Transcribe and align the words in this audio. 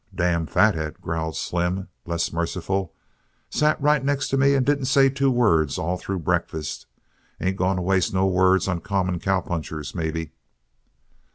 "Damn 0.15 0.47
fat 0.47 0.73
head," 0.73 0.99
growled 0.99 1.35
Slim, 1.37 1.87
less 2.07 2.33
merciful, 2.33 2.91
"sat 3.51 3.79
right 3.79 4.03
next 4.03 4.29
to 4.29 4.37
me 4.37 4.55
and 4.55 4.65
didn't 4.65 4.85
say 4.85 5.09
two 5.09 5.29
words 5.29 5.77
all 5.77 5.95
through 5.95 6.17
breakfast. 6.17 6.87
Ain't 7.39 7.57
going 7.57 7.75
to 7.75 7.83
waste 7.83 8.11
no 8.11 8.25
words 8.25 8.67
on 8.67 8.81
common 8.81 9.19
cowpunchers, 9.19 9.93
maybe." 9.93 10.31